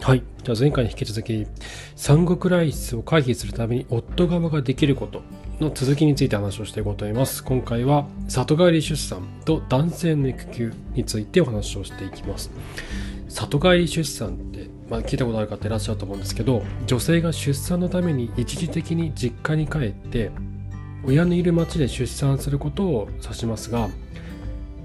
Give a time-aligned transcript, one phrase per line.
[0.00, 0.22] はい。
[0.44, 1.46] じゃあ前回に引き続き、
[1.96, 5.22] 産後クライシスを回避するために夫側ができること
[5.60, 7.44] の続きについて話をしていこうと思います。
[7.44, 12.50] 今回は里帰り出産と男性の育休についてお話をしていきます。
[13.28, 20.30] 里帰り出産って、まあ、聞いたことある方いらっしゃると思うんですけど、女性が出産のために一時的に実家に帰って、
[21.04, 23.88] 親のいる町で出産することを指しますが、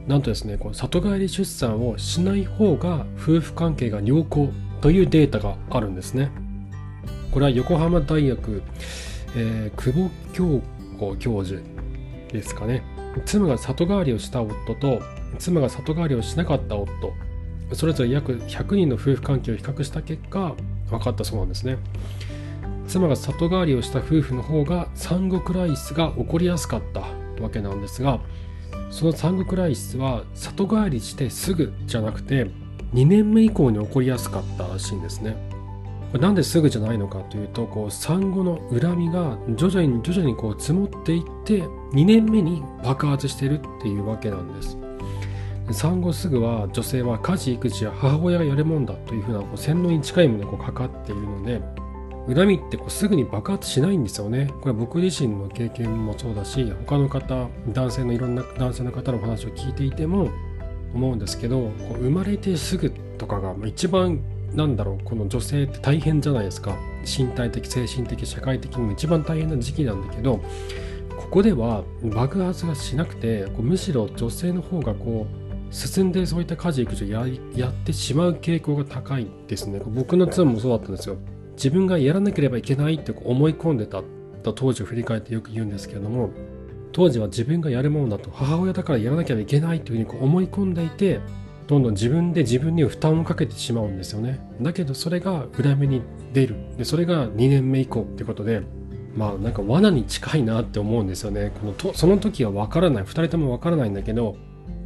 [0.08, 4.50] なんとですね、この里帰り出産をしない方が夫婦関係が良好
[4.84, 6.30] というデータがあるんですね。
[7.32, 8.62] これは横浜大学、
[9.34, 10.62] えー久保京
[11.00, 11.62] 子教授
[12.34, 12.84] ですかね。
[13.26, 15.02] 妻が里帰りをした夫と
[15.40, 17.14] 妻が里帰りをしなかった夫、
[17.72, 20.54] それぞれ約100人の夫婦関係を比較した結果、
[20.90, 21.78] 分かったそうなんですね。
[22.90, 27.00] 妻が里帰りをした夫婦の方が産後クライシスが起こりやすかった
[27.42, 28.20] わけなんですが、
[28.92, 32.52] その産後クライシスは里帰りしてすぐじゃなくて
[32.94, 35.36] 2年目以降に起こりやすかったらしいんですね。
[36.20, 44.78] なんですぐじゃないのかというとこう産後の恨みが徐々に徐々にこう積もっていって2年目に爆発してるっていうわけなんです。
[45.72, 51.62] 産後すぐは女性は家事育児や母親がやるもんだというふうなこう洗脳に近いものにこうかかっているので
[52.28, 54.52] 恨みってこうすぐに爆発しないんですよね。
[54.62, 60.30] これ僕自身の経験もそうだし他の方男性のいろんな男性の方の話を聞いていても
[60.94, 64.20] 思うんですけどこう生まれてすぐとかが一番
[64.54, 66.78] なんだろうこの女性って大変じゃないですか。
[67.06, 70.40] 身体的精神的社会的にも一番大変な時期なんだけど
[71.18, 79.82] ここでは爆発がしなくてこうむしろ女性の方がこう進んでそういった家事育児をややってしまう傾向が高いですね。
[79.86, 81.18] 僕の妻もそうだったんですよ。
[81.56, 84.04] 自分がやらなければいけないってこう思い込んでた
[84.44, 86.30] 当時を振り返ってよく言うんですけれども
[86.94, 91.20] 当時は自分がやるものだと母親だからやらなきゃいけないというふうにこう思い込んでいて
[91.68, 94.40] どんどん自分で自分に負担をかけてしまうんですよね。
[94.62, 96.02] だけどそれが裏目に
[96.34, 96.56] 出る。
[96.78, 98.62] でそれが2年目以降ってことで
[99.16, 101.52] まあなんか罠に近いなって思うんですよね。
[101.60, 103.04] このとその時は分からない。
[103.04, 104.36] 2人とも分からないんだけど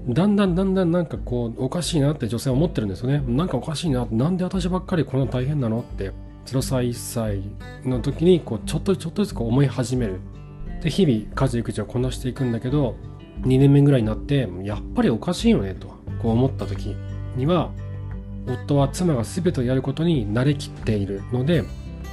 [0.07, 3.23] だんだんだんだんなんかこうおかしいなって女性は思ってるんですよね。
[3.27, 6.11] なんかおかしいななんで私ばっかりこんな大変なのって
[6.45, 7.41] 0歳1歳
[7.83, 10.19] の時にこうちょっとちょっとずつこう思い始める。
[10.81, 12.95] で日々家事育児をこなしていくんだけど
[13.41, 15.87] 2年目ぐらいになってやっぱりおかしいよねと
[16.21, 16.95] こう思った時
[17.35, 17.71] には
[18.47, 21.63] 夫は妻が全てをやることに慣れきっているので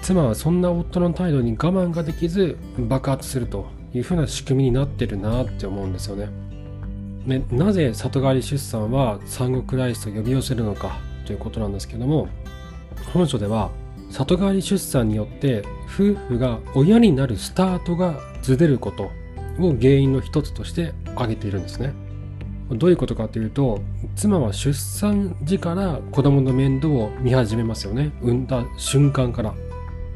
[0.02, 6.28] 妻はそんな夫の態度に我慢ができず爆発するというふうな仕組みになってるなって思うんですよね。
[7.26, 12.28] でなぜ里帰り出産は産後クライスを呼び寄せるのかということなんですけども
[13.14, 13.70] 本書では
[14.10, 15.64] 里帰り出産によって
[15.94, 19.12] 夫婦が親になるスタートがずれること
[19.60, 21.92] を原因の一つとして挙げているんですね。
[22.70, 23.82] どういうことかというと
[24.16, 28.10] 妻は出産時から子供の面倒を見始めますよね。
[28.20, 29.54] 産んだ瞬間から。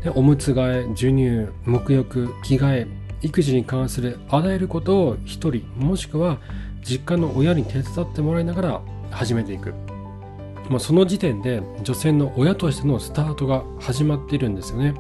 [0.03, 2.87] でおむつ替え授乳沐浴着替え
[3.21, 6.39] 育児に関するあらゆることを一人もしくは
[6.83, 8.81] 実家の親に手伝ってもらいながら
[9.11, 9.75] 始めていく、
[10.71, 14.95] まあ、その時点で女性の親としてのスタートが始まっているんですよね。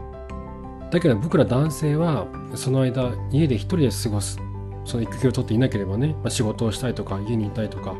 [0.90, 4.38] だけど僕ら男性はその間家で一人で過ごす
[4.84, 7.94] その育休を取っていなければね、まあ、仕事をしたいとか家にいたいとか。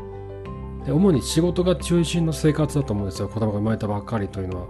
[0.85, 3.27] で主に仕事が中心の生活だと思うんですよ。
[3.27, 4.67] 子供が生まれたばっかりというのは、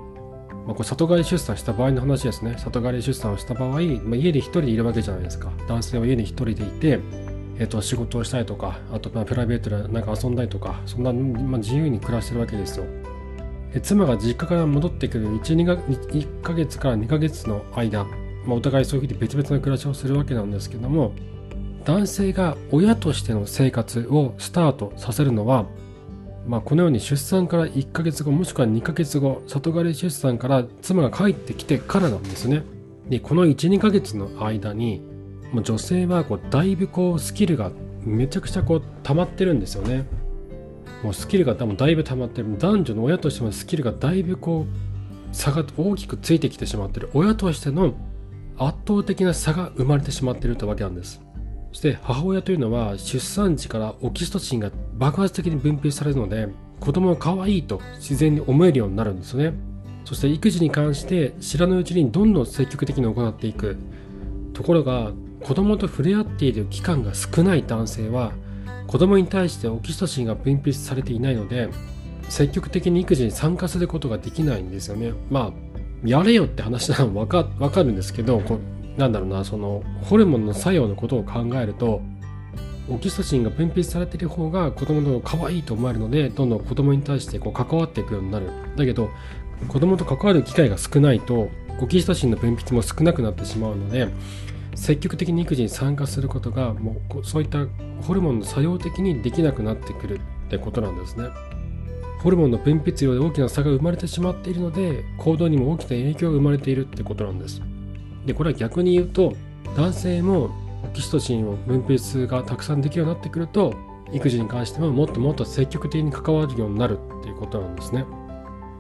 [0.66, 2.56] まあ、これ里帰り出産した場合の話ですね。
[2.58, 3.80] 里帰り出産をした場合、まあ、
[4.16, 5.52] 家で一人でいるわけじゃないですか。
[5.68, 7.00] 男性は家に一人でいて
[7.60, 12.86] えっと仕事をしたりとかあとまあプライベートでなんか遊んだりとかそんな、まあ、自由に暮らしてるわけですよ。
[13.82, 18.12] 妻が実家から戻ってくる 1, 2が1ヶ月から2ヶ月の間、ま
[18.50, 21.14] あ、お互いそういうふうに別々の暮らしをするわけなんですけども
[21.86, 25.66] 男性が親としての生活をスタートさせるのは、
[26.48, 32.64] まあ、このように出産から1ヶ月後もしくは2ヶ月後里帰り出産から妻が帰ってきてからなんですね。
[33.08, 35.02] でこの12ヶ月の間に
[35.52, 37.72] もう女性はこうだいぶこうスキルが
[38.04, 40.06] めちゃくちゃこう溜まってるんですよね。
[41.04, 42.58] もうスキルが多分だいぶ溜まってる。
[42.58, 47.10] 男女の親としてのスキルがだいぶこう差が大きくついてきてしまってる。
[47.14, 47.94] 親としての
[48.58, 51.22] 圧倒的な差が生まれてしまってるというわけなんです。
[51.72, 56.50] そして母親というのは出産時からオキシトシンが爆発的に分泌されるので
[56.80, 59.54] 子供が可愛いと自然に思えるようになるんですよね。
[60.04, 63.78] そして育児に関して知らぬうちにどんどん積極的に行っていく。
[64.54, 65.12] ところが
[65.44, 68.34] 子供と触れ合っている期間が少ない男性は
[68.90, 71.70] 子供に対してオキシトシンが分泌されていないので
[72.28, 75.14] 積極的に育児に参加することができないんですよね。
[75.30, 75.54] まあ
[76.04, 78.58] やれよって話なの分か分かるんですけどこ
[78.98, 82.02] なんだろうなそのホルモンの作用のことを考えると
[82.90, 88.50] オキシトシンが分泌されている方が子供の可愛いと思えるのでどんどん子供に対してこう関わっていくようになる。
[88.76, 89.12] だけど
[89.68, 91.50] 子供と関わる機会が少ないと
[91.80, 94.08] オキシトシンの分泌も少なくなってしまうので
[94.80, 97.68] 積極的に育児に参加することがもうそういった
[98.02, 101.28] ホルモンの作用的にできなくなってくるってことなんですね。
[102.24, 107.62] ホルモンの分泌量で大きな差が生まれてしまっているので行動にも大きな影響が生まれているってことなんです。
[108.26, 109.34] でこれは逆に言うと
[109.76, 110.50] 男性も
[110.84, 113.74] オキシトシンを分泌がたくさんできるようになってくると
[114.14, 118.06] 育児に関してももっともっと積極的に関わるようになるっていうことなんですね。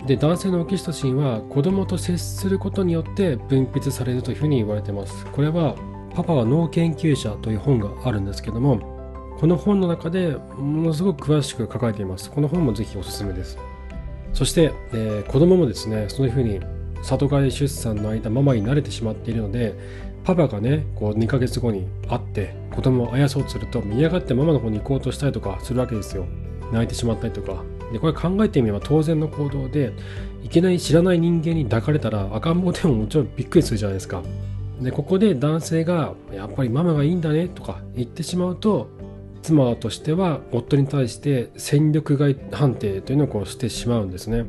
[0.08, 5.26] で男性のオキシトシンは子供と接することによって分泌されるというふうに言われてます。
[5.28, 5.76] これは
[6.16, 9.00] パパは脳研究者という本があるんですけども
[9.40, 12.30] この本の中でものすごく詳しく書かれています。
[12.30, 13.58] この本もぜひおすすめです。
[14.34, 16.60] そして、えー、子供もですね、そういうふうに
[17.02, 19.76] 里帰り出産の間ママに慣れてしまっているので、
[20.26, 26.26] パパがね、こう2ヶ月後に会って子供をあやそうとすると、嫌がってママの方に行こうとしたりとかするわけですよ。
[26.74, 27.64] 泣いてしまったりとか。
[27.94, 29.94] で、これ考えてみれば当然の行動で、
[30.44, 34.22] いきなり知らない人間に抱かれたら赤ん坊でももちろんびっくりするじゃないですか。
[34.82, 38.90] で、ここで男性が、やっぱりママがいいんだねとか言ってしまうと、
[39.42, 44.46] 妻としては夫に対して戦力外判定というのをこうしてしまうんですね。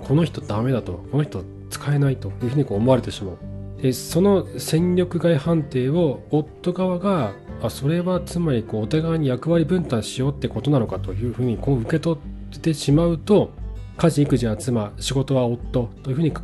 [0.00, 3.52] この人ダメだと、この人使えないというふうにこう思われてしまう。
[3.82, 12.18] でその戦力外判定を夫側があそれはつまりこうお互いに役割分担しようってことなのかというふうにこう受け取
[12.56, 13.50] ってしまうと
[13.96, 16.42] 家事育児は妻仕事は夫というふうに考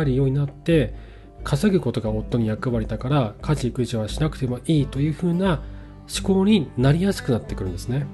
[0.00, 0.94] えるようになって
[1.48, 5.62] 稼ぐことが夫に役割だから家事育児はしなくてもいいというふうな
[6.14, 8.06] 思考になりやすくなってくるんですね。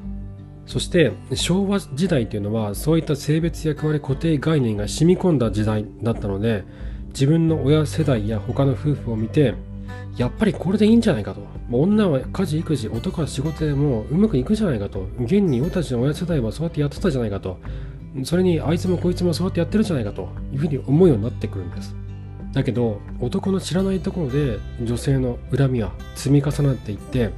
[0.66, 6.64] そして昭和時代というのはそういった性別役割固定概念が染み込んだ時代だったので
[7.08, 9.54] 自分の親世代や他の夫婦を見て
[10.16, 11.40] やっぱりこれでいいんじゃないかと。
[11.72, 15.08] 女は家事育児男は仕事でもうまくいくじゃないかと。
[15.18, 17.58] 現に俺たちの親世代はそうやってやってたじゃないかと。
[18.22, 21.96] それにあいつもこいつもそうやってやってるじゃないかというふうに思うようになってくるんです。
[22.54, 27.30] だけど男の知らないところで女性の恨みは積み重なっていって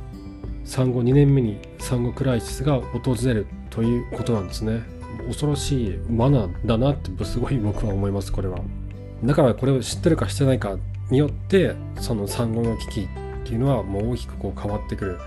[0.64, 4.82] 産後2年目に産後クライシスが訪れるということなんですね。
[5.28, 8.58] 恐ろしいマナーだなってすごい僕は思いますこれは。
[9.24, 10.76] だからこれを知ってるか知ってないか
[11.10, 13.06] によってその産後の危機っ
[13.44, 15.18] ていうのはもう大きくこう変わってくる。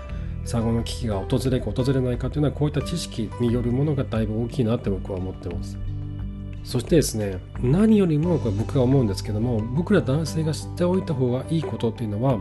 [0.44, 5.76] 産後の危機が訪れるか訪れないかというのはこういった知識によるものがだいぶ大きいなって僕は思ってます。
[6.70, 12.38] そしてですね何よりもこれ僕が思うんですけども僕ら男性が知っておいた方がいいことっていうのは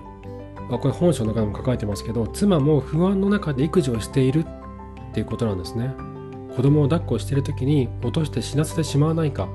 [0.70, 5.92] まあ、これ本書の中でも書かれてますけど妻も不安の中で育児をしているっていうことなんですね。
[6.56, 9.50] 子供を抱っこしている時に落として死なせてしまわないか。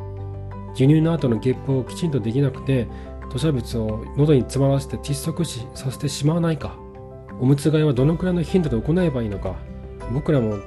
[0.73, 2.89] 授乳の後のゲップをきちんとできなくて
[3.29, 6.77] 吐砂物を喉に詰まらせて窒息死させてしまわないか。
[7.41, 9.55] おむつ替えはどのくらいの頻度で行えばいいのか。
[10.13, 10.59] 僕らも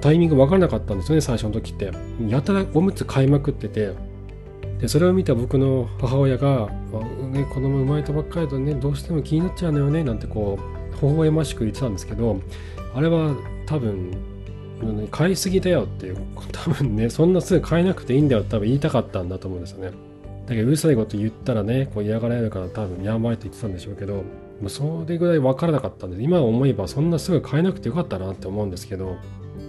[0.00, 1.92] タイミング分からなかったんですよね最初の時って。
[2.28, 3.92] やたらおむつ買いまくってて。
[4.80, 6.68] でそれを見た僕の母親が
[7.32, 10.56] 「ね、子供生まれたばっかりだとねどうしても気になっちゃうのよね」なんてこ
[11.02, 12.40] う微笑ましく言ってたんですけど
[12.94, 13.34] あれは
[13.66, 14.12] 多分
[15.10, 16.16] 買いすぎだよっていう
[16.52, 19.90] 多分ねそんなすぐ買えなくていいんだよって多分言いたかったんだと思うんですよね。
[20.46, 24.22] だけどうるさいこと言ったらねこう嫌がられるから多分やばいと言ってたんでしょうけど
[24.68, 29.16] それぐらい分からなかったんで今思えばそんなすぐ買えなくてよかったなって思うんですけど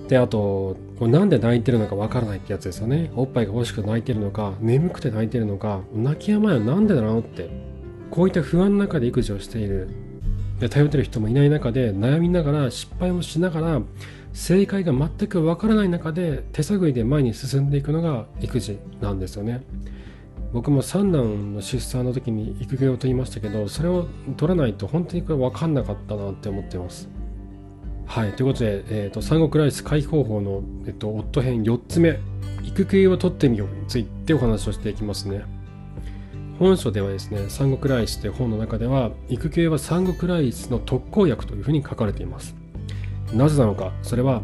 [0.10, 3.12] で、あと、なんで泣いてるのかわからないってやつですよね。
[3.16, 7.48] おっぱいが欲しくて泣いてるのか、眠くて泣いてるのか、泣き止まないのなんでだろうって。
[8.10, 9.88] こういった不安の中で育児をしている。
[10.60, 13.82] で、頼ってる人もいない中で、悩みながら、失敗をしながら、
[14.34, 19.62] 正解が全くわからない中で、手探りで前に進んでいくのが育児なんですよね。
[20.54, 27.08] 僕も三男の出産の時に育業を取りましたけど、それを取らないと本当にこれ分かんなかったなって思ってます。
[28.10, 32.20] はい、ということで、えーと、産後クライス回避方法の、えっと、夫編4つ目、
[32.64, 35.44] 育休を取ってみようについてお話をしていきますね。
[36.58, 42.56] 本書ではですね、産後クライスという本の中では、育休は産後クライスの特効薬というふうに書かれています。
[43.32, 44.42] なぜなのか、それは、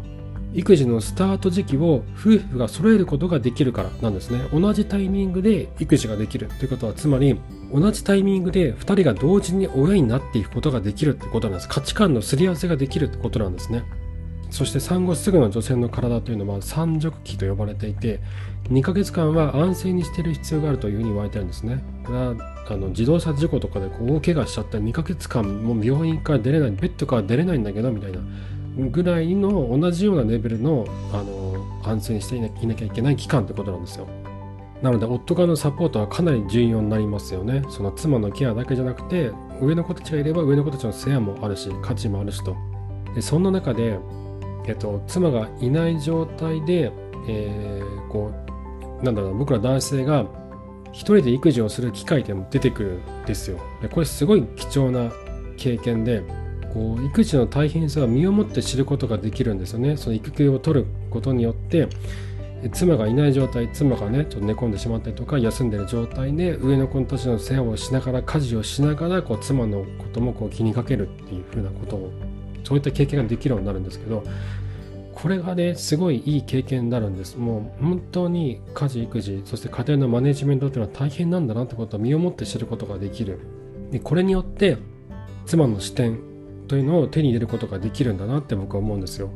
[0.54, 4.48] 育児のスタート時期を夫婦が揃えることができるからなんですね。
[4.52, 7.36] 同じタイミングで育児ができるということは、つまり、
[7.72, 11.68] 同じタイミングで2人が同時に親になっていくことができるってことなんです。
[11.68, 13.84] 価値観のすり合わせができるってことなんですね。
[14.50, 18.20] そして産後すぐの女性の体というのは産褥期と呼ばれていて
[18.70, 21.82] 2ヶ月間は安静にしている必要があるというふうに言われてるんですね。
[22.04, 22.34] これは
[22.68, 28.18] あの自動車事故とかでこう大怪我しちゃった2ヶ月間もう病院から出れないベッドから出れないんだけどみたいな
[28.90, 31.46] ぐらいの同じようなレベルのあの
[31.84, 34.08] 安静にしていなきゃいけない期間ってことなんですよ。
[34.82, 37.62] なので夫側のサポートはかなり重要になりますよね。
[37.70, 39.30] その妻のケアだけじゃなくて
[39.60, 42.56] 上の子たちがいれば上の子たちの世話もあるし価値もあるしと。
[43.14, 43.98] でそんな中で、
[44.66, 46.92] えっと、妻がいない状態で、
[47.26, 48.32] えー、こ
[49.00, 50.26] うなんだろう僕ら男性が
[50.92, 52.88] 一人で育児をする機会でも出てくる
[53.22, 53.58] んですよ。
[53.80, 55.10] でこれすごい貴重な
[55.56, 56.22] 経験で
[56.74, 59.96] こう育児の大変さを身をもって知ることができるんですよね。
[59.96, 61.88] その育休を取ることによって
[62.72, 72.12] 妻がいない状態妻がねちょっと寝込んでしまったりとか休んでる状態で上の子たちの世話をしながら家事をしながらこう妻のこともこう気にかけるっていうふうなことを
[72.64, 74.24] そういった経験ができるようになるんですけど
[75.14, 77.36] これがねすごいいい経験になるんです。
[77.38, 83.40] もう本当に家事育児そして家庭のマネジメントっていうのは大変なんだなってことを身をもって知ることができる。
[83.90, 84.76] でこれによって
[85.46, 86.18] 妻の視点
[86.68, 89.30] というのを手に入れることができるんだなって僕は思うんですよ。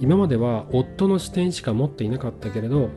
[0.00, 2.90] 今までは夫の視点しか持っていなかったけれど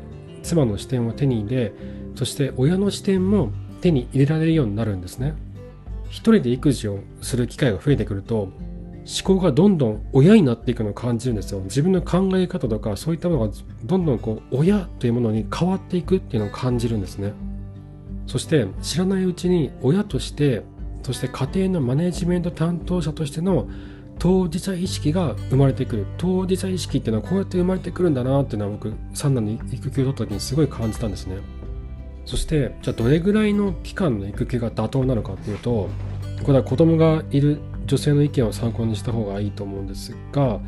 [0.44, 1.74] 妻の視点を手に入れ
[2.16, 3.52] そして親の視点も
[3.82, 5.36] 手に入れられるようになるんですね。
[6.10, 8.52] 一人で育児をする機会が増えてくると思
[9.24, 11.62] 考がどんどん親になっていくのを感じるんですよ。
[11.62, 17.34] 自分の考え方とかそういったものがどんどんこう親というものに変わっていくっていうのを感じるんですね。
[18.26, 20.64] そして知らないうちに親として
[21.04, 23.70] そして家庭のマネジメント担当者としての
[24.20, 26.08] 当事者意識が生まれてくる。
[26.18, 31.38] 当事者意識っていうのはこうやって生まれてくるんだなっていうのは僕三男の育休を取った時にすごい感じたんですね。
[32.28, 35.90] そしてじゃあどれぐらいの期間の育休が妥当なのかっていうと
[36.44, 40.60] これは子供がいる女性の意見を参考にした方がいいと思うんですが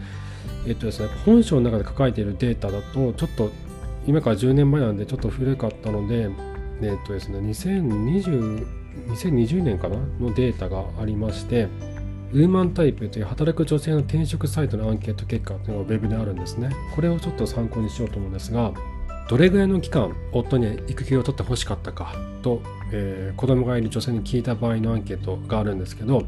[0.66, 3.52] えっとですね本書の中で書かれているデータだとちょっと
[4.08, 6.30] 今から10年前なんでちょっと古かったので
[6.82, 8.66] えっとですね2020
[9.10, 11.68] 2020年かなのデータがありまして
[12.32, 16.70] ウーマンタイプという働く女性の転職サイトのアンケート結果というのがウェブであるんですね。
[16.94, 18.72] これをちょっと参考にしようと思うんですが、
[19.30, 26.24] どれぐらいの期間夫に育休を取ってほしかったかと、えー、子供がいる女性に聞いた場合のアンケートがあるんですけど、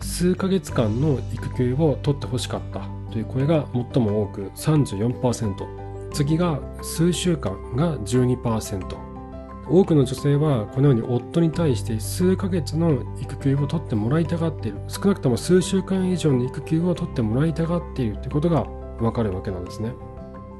[0.00, 2.80] 数ヶ月間の育休を取ってほしかった
[3.12, 9.11] という声が最も多く34%、次が数週間が12%、
[9.68, 14.78] 多くの女性はこのように夫に対して数ヶ月の育休を取ってもらいたがっている。
[14.88, 18.64] 少なくとも数週間以上の育休を取ってもらいたがっているということが
[19.00, 19.92] わかるわけなんですね。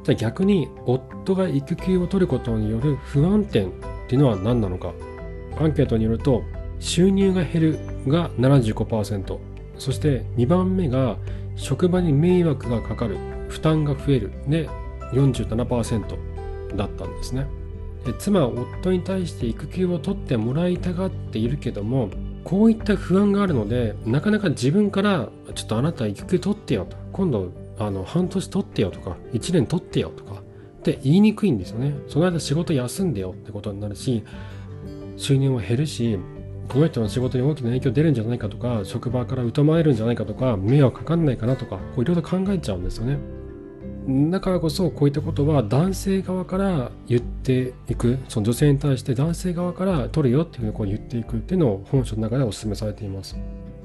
[0.05, 3.73] じゃあ逆に夫が育休を取ることによる不安点っ
[4.09, 4.93] ていうのは何なのか。
[5.59, 6.43] アンケートによると
[6.79, 7.79] 収入が減る
[8.09, 9.39] が75%
[9.77, 11.19] そして2番目が
[11.57, 13.17] 職場に迷惑がかかる。
[13.49, 14.33] 負担が増える。
[14.49, 14.69] で
[15.13, 17.47] 47%だったんですね。
[18.13, 22.11] 妻夫に対して育休を取ってもらいたがっているけども
[22.45, 26.97] こういった不安があるのでなかなか自分からちょっとあなた育休取ってよと。
[27.13, 31.95] 今度あの半年取ってよとか1年取ってよとかって言いにくいんですよね。
[32.09, 34.25] その間仕事休んでよってことになるし
[35.17, 36.19] 収入も減るし
[36.69, 43.19] この人の仕事に大きな影響出るんじゃないかとか職場から疎まれるんじゃないかとか迷惑かかんないかなとかいろいろ考えちゃうんですよね。
[44.07, 53.37] だからこそこういったことは男性側から言っていくその女性に対して男性側から取るよっていうふうにこう言っていくっていうのを本書の中でお勧めされています。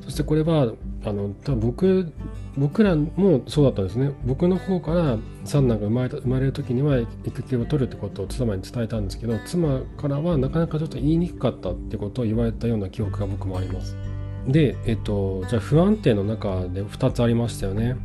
[0.02, 0.72] そしてこれは
[1.04, 2.14] あの多分僕
[2.58, 4.12] 僕らもそうだったんですね。
[4.26, 13.96] 僕の方から三男が生まれた生まれる時には育休を取るってことを妻に伝えたんですけど妻からはなかなかちょっと言いにくかったってことを言われたような記憶が僕もあります。
[14.48, 17.98] で、えっと、じゃあ不安定の中で2つありましたよね。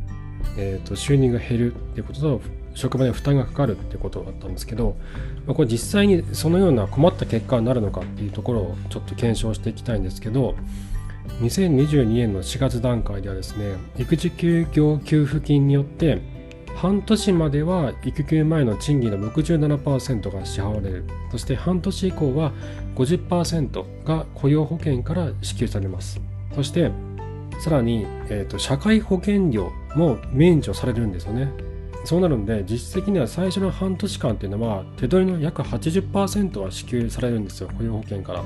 [0.57, 2.41] えーと、収入が減るっていうことと
[2.75, 4.95] 職場に負担がかかるっていうことだったんですけど、
[5.45, 10.55] まあ、これ実際にそのような困った結果になるのかっていうところをちょっと検証していきたいんですけど
[11.41, 16.21] 2022年の4月段階ではですね育児休業給付金によって
[16.75, 21.05] 半年までは育休前の賃金の67%が支払われる。
[21.31, 22.51] そして半年以降は
[22.95, 26.19] 50%が雇用保険から支給されます。
[26.55, 26.91] そして
[27.59, 31.51] さらに、えーと、社会保険料も免除されるんですよね。
[32.05, 38.39] そうなるんで、実質的には最初の半年間っていうのは、手取りの約80%は支給されるんですよ、雇用保険から。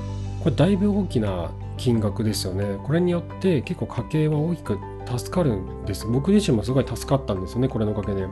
[0.43, 2.77] これだいぶ大きな金額ですよね。
[2.83, 4.77] これによって結構家計は大きく
[5.17, 6.05] 助かるんです。
[6.05, 8.27] 僕自身もすごい助かったんですよね、これのおかげで。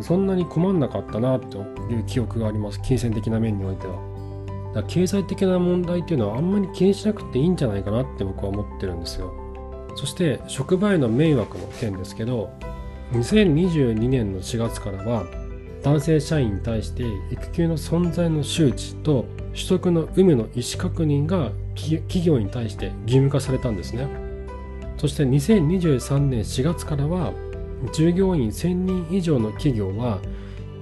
[0.00, 1.58] そんなに困んなかったなと
[1.90, 3.94] いう記憶があります、金銭的な面においては。
[4.74, 9.32] だから経済的な問題っていうのはあんまり気にしなくていいんじゃないかなって僕は思ってるんですよ。
[9.98, 12.52] そして職場への迷惑の件ですけど
[13.14, 15.24] 2022年の4月からは
[15.82, 17.02] 男性社員に対して
[17.32, 24.06] 育休の存在の周知と取得の有無の意思確認が企業に対して義務化されたんですね。
[24.98, 27.32] そして2023年4月からは
[27.92, 30.20] 従業員1000人以上の企業は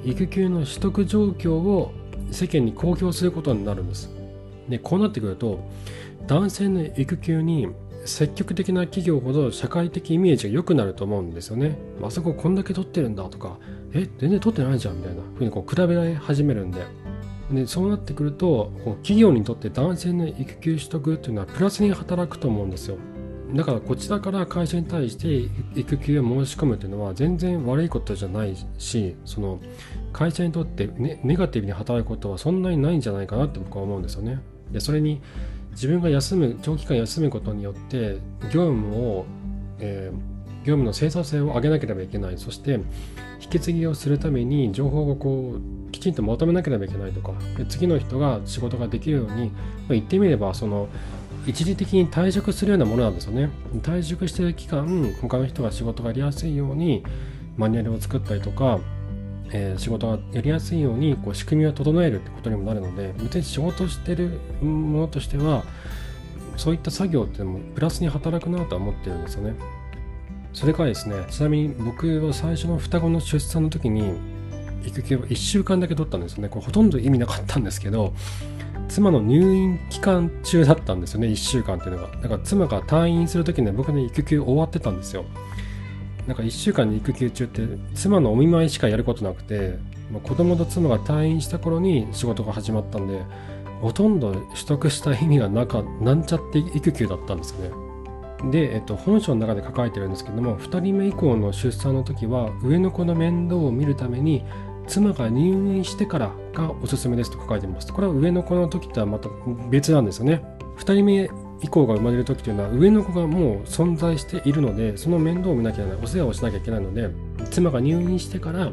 [0.05, 1.93] 育休の取得状況を
[2.31, 4.11] 世間に公表することになるんです。
[4.69, 5.67] でこうなってくると
[6.27, 7.69] 男性の育休に
[8.07, 11.79] 積極的な企業ほど社会的イメージが良くなると思うんですよね。
[12.03, 13.59] あそここんだけ取ってるんだとか、
[13.93, 16.81] え、全然取ってないじゃんみたいなふうにこう比べられ始めるんで。
[17.51, 22.99] でそうなってくるとこう企業にとって男性の育休取得というのはプラスに働くと思うんですよ
[23.55, 25.49] だからこちらから会社に対して
[25.79, 29.61] 育休を申し込むというのは全然悪いことじゃないしその
[30.13, 34.41] 会社にとってネネガティブに働くことはそんなにないんじゃないかなって僕は思うんですよね。
[34.73, 35.21] でそれに
[35.77, 38.19] 自分が休む長期間休むことによって
[38.53, 39.27] 業務を、
[39.79, 42.81] えー、業務の生産性を上げなければいけないそして
[43.41, 47.35] 引き継ぎをするために情報をこうきちんとまとめなければいけないとか
[47.69, 49.57] 次の人が仕事ができるように、ま
[49.91, 50.89] あ、言ってみればその
[51.47, 53.51] 一時的に退職するようなものなんですよね。
[53.83, 57.05] 退職してる期間、他の人が仕事がやりやすいように
[57.57, 58.81] マニュアルを作ったりとか、
[59.53, 65.65] えー、仕事がやりやすいようにこう仕組みを整えるってことにもなるので、別に仕事してるものとしては、
[66.57, 69.55] そういった作業ってもプラスに働くなとは思ってるんですよね。
[70.53, 74.15] それからですね、ちなみに僕は最初の双子の出産の時に
[74.85, 76.49] 育休を1週間だけ取ったんですよね。
[76.49, 78.15] これほとんど意味なかったんですけど、
[78.89, 85.25] 妻の入院期間中だったんですよね1週間っていうのがだから妻が退院する時には僕の育休終わってたんですよ
[86.27, 87.63] なんか1週間に育休中って
[87.95, 89.79] 妻のお見舞いしかやることなくて、
[90.11, 93.23] まあ、子供と妻が退院した頃に仕事が始まったんで
[93.81, 97.71] ほとんど取得した意味がなかなんちゃって育休だったんですよ
[98.43, 104.45] ねで、えっと、本書の中で書かれてるんですけども2人目以降の出産の時は上の子の面倒を見るために
[104.87, 107.93] 妻が入院してからがおすすめですと書かれてます。
[107.93, 109.29] これは上の子の時とはまた
[109.69, 110.45] 別なんですよね。
[110.79, 111.31] 2人目
[111.63, 117.11] 以降が生まれる時というのは上の子がもう存在しているのでその面倒を見なきゃいけないお世話をしなきゃいけないので
[117.51, 118.71] 妻が入院してから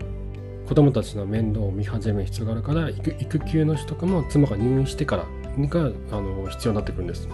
[0.68, 5.26] 子供たちの面倒を見始める必要があるから育休の取得も妻が入院してから
[5.68, 7.28] があの必要になってくるんです。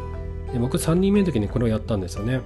[0.52, 2.42] で僕3人目の時にこれをやったんですよね。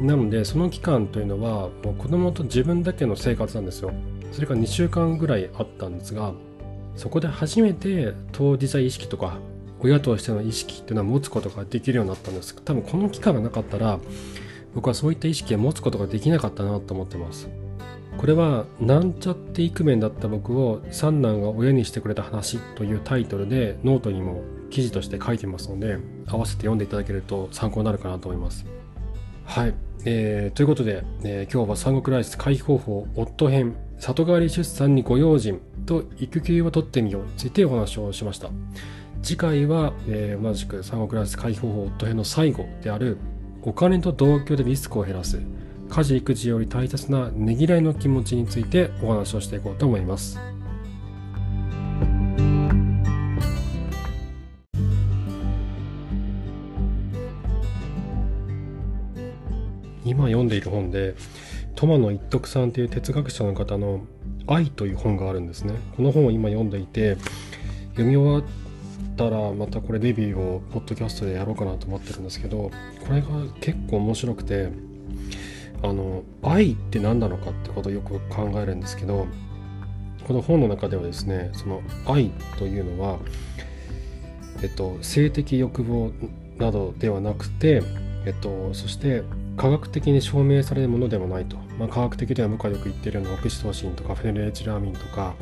[0.00, 3.92] なのでその期間というのはもう子供と自分だけの生活なんですよ。
[4.32, 6.34] それが2週間ぐらいあったんですが
[6.96, 9.38] そこで初めて当事者意識とか
[9.86, 14.00] 親としての意識っていうのは持つことができるようになったんです多分この期間がなかったら
[14.74, 17.48] 僕はそういった意識を持つことができなかったなと思ってます。
[18.18, 28.66] これはなんちゃってイクメンだった僕を三男が親にしてくれた話というタイトルでノートにも記事として書いてますので合わせて読んでいただけると参考になるかなと思います。
[29.44, 38.50] はい、えー、ということで、えー、今日は産後クライシス回避方法夫編里帰り出産にご用心と育休を取ってみようについてお話をしました。
[39.26, 43.18] 次回は、えー、同じく産後ラス解放法夫編の最後である
[43.62, 45.42] お金と同居でリスクを減らす
[45.88, 50.38] 家事育児より大切なねぎらいの気持ちについてお話をしていこうと思います。
[60.04, 61.16] 今読んでいる本で
[61.74, 64.06] トマ一徳さんという哲学者の方の
[64.46, 65.74] 「愛」という本があるんですね。
[65.96, 67.16] この本を今読んでいて
[67.96, 68.48] 読み終わ
[69.16, 72.70] たらまたこれレビューをポッドキャストでやろうかなと思ってるんですけど
[73.06, 73.28] これが
[73.60, 74.70] 結構面白くて
[75.82, 79.26] あの愛って何なのかってことをよく考えるんですけど
[80.26, 83.18] この本の中ではですねその愛というのは、
[84.62, 86.12] えっと、性的欲望
[86.58, 87.82] などではなくて、
[88.24, 89.22] えっと、そして
[89.56, 95.34] 科学的に証明されるものでもないと、まあ、科学的では僕はよく言ってるようなオキシトシンとかフェネルエチラーミンとか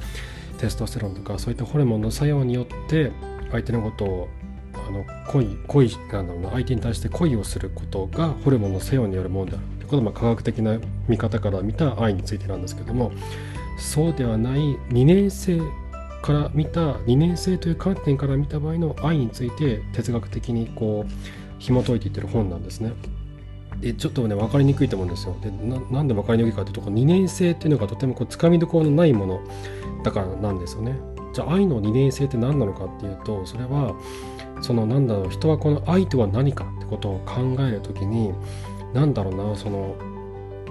[0.59, 3.11] テストステロンとかそういったホルモンの作用によって
[3.51, 4.29] 相手のことを
[4.75, 10.79] あの恋恋なんだろうな相手に対して恋をすることがホルモンの作用によるものであるということは、まあ、科学的な
[11.09, 13.13] 見方から見た愛についてなんですけども
[13.79, 15.61] そうではない二年生
[16.23, 21.13] から見た二年生という観点から見た場合の愛について哲学的にこう
[21.59, 22.93] 紐解いていってる本なんですね。
[23.81, 25.37] でちょっとね分かりにくいと思うんですよ。
[25.43, 29.41] でなんで分かりにくいかというと2年生っていうのがとてもこうつかみどころのないもの
[30.03, 30.99] だからなんですよね。
[31.35, 33.95] じゃあ愛の二年生って何なのかっていうとそれは
[34.63, 38.33] そのなんだろう人はこの愛とは何かってことを考える時に
[38.95, 39.97] 何だろうなその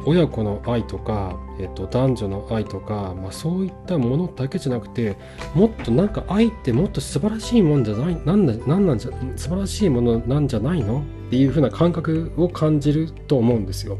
[0.05, 5.15] 親子の愛とか、えっと、男女の愛とか、まあ、そういったものだけじゃなくて
[5.55, 11.01] もっとなんか愛ってもっと素晴らしいもんじゃないなんだなんなんじゃ素晴らしいものなんじゃないの？
[11.01, 13.97] っていう風な感覚を感じると思うんですよ。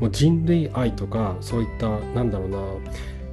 [0.00, 2.58] もう人類愛とかそういったなんだろうな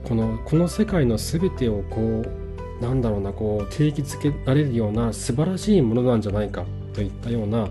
[0.04, 2.47] このこの世界の全てをこう
[2.82, 7.68] なんだろうなこう定義づけられるような素晴らしいものなんじゃないかといったような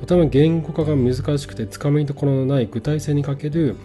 [0.00, 3.76] とても言語化が難しくてつかみどころのない具体性に欠ける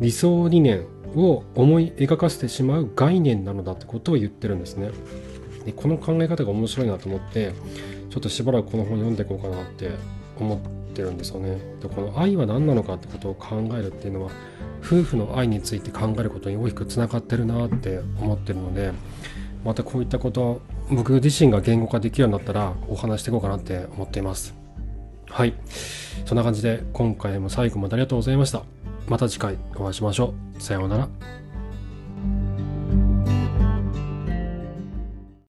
[0.00, 4.90] 理想理念を思い描かせてしまう概念なのだってことを言ってるんですね。
[5.64, 7.52] でこの考え方が面白いなと思って
[8.10, 9.90] ちょっとしばらくこの本読んでいこうかなって
[10.38, 11.58] 思ってるんですよね。
[11.80, 14.30] でこの愛は何なのかってことを考えるっていうのは
[14.82, 18.92] 夫婦の愛について考えることに大きくつながってるなって思ってるので
[19.64, 24.54] またこういったこと僕自身が言語化できるようになったらお話していこうかなって思っています。
[25.28, 25.54] はい。
[26.26, 28.62] そんな感じで今回も最後までありがとうございました。
[29.08, 30.62] また次回お会いしましょう。
[30.62, 31.43] さようなら。